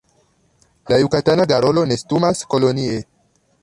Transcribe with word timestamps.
La 0.93 0.97
Jukatana 1.03 1.47
garolo 1.53 1.85
nestumas 1.93 2.45
kolonie. 2.55 3.01